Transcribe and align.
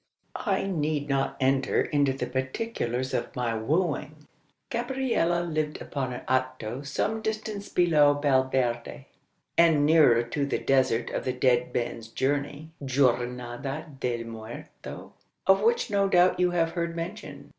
"I 0.47 0.63
need 0.63 1.09
not 1.09 1.37
enter 1.39 1.79
into 1.83 2.11
the 2.11 2.25
particulars 2.25 3.13
of 3.13 3.35
my 3.35 3.53
wooing. 3.53 4.27
Gabriella 4.71 5.43
lived 5.43 5.79
upon 5.79 6.11
a 6.11 6.23
hato 6.27 6.81
some 6.81 7.21
distance 7.21 7.69
below 7.69 8.15
Valverde, 8.15 9.05
and 9.59 9.85
nearer 9.85 10.23
to 10.23 10.47
the 10.47 10.57
desert 10.57 11.11
of 11.11 11.23
the 11.23 11.33
Dead 11.33 11.71
Man's 11.71 12.07
Journey 12.07 12.71
(Jornada 12.83 13.91
del 13.99 14.23
muerto) 14.23 15.13
of 15.45 15.61
which 15.61 15.91
no 15.91 16.09
doubt 16.09 16.39
you 16.39 16.49
have 16.49 16.71
heard 16.71 16.95
mention. 16.95 17.49